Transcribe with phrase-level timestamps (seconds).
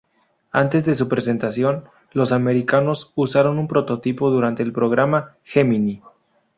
[0.51, 6.01] Antes de su presentación, los americanos usaron un prototipo durante el Programa Gemini.